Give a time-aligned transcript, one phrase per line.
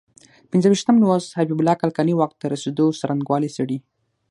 [0.51, 3.77] پنځه ویشتم لوست حبیب الله کلکاني واک ته رسېدو څرنګوالی څېړي.